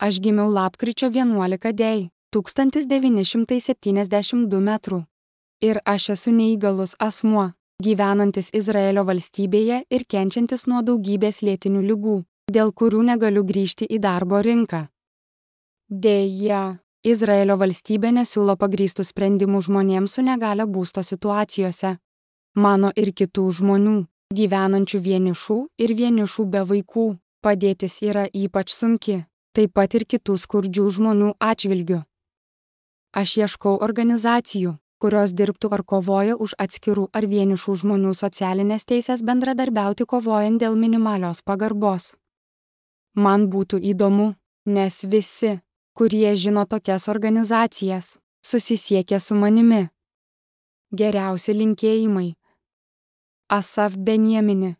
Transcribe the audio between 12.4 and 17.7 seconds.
dėl kurių negaliu grįžti į darbo rinką. Deja, Izraelio